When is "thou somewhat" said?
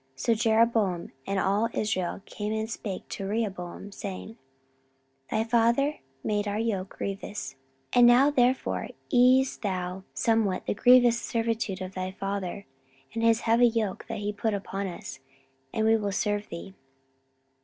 9.59-10.65